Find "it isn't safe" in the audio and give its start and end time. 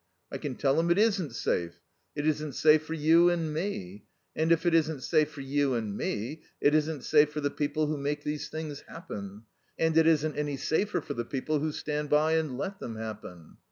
0.89-1.75, 2.15-2.83, 4.65-5.29, 6.59-7.31